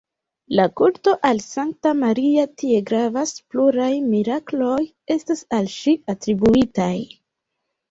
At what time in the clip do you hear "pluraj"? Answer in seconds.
3.53-3.91